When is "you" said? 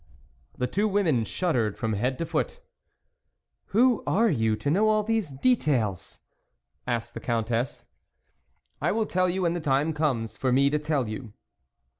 4.31-4.55, 9.29-9.43, 11.07-11.33